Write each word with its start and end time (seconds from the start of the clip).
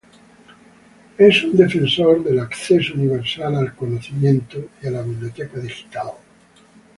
Es 1.19 1.43
un 1.43 1.55
defensor 1.55 2.23
del 2.23 2.39
acceso 2.39 2.95
universal 2.95 3.55
al 3.55 3.75
conocimiento 3.75 4.57
y 4.81 4.87
a 4.87 4.89
la 4.89 5.03
biblioteca 5.03 5.59
digital. 5.59 6.13